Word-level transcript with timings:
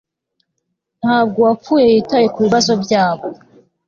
Ntabwo 1.01 1.37
uwapfuye 1.41 1.85
yitaye 1.93 2.27
kubibazo 2.33 2.71
byabo 2.83 3.25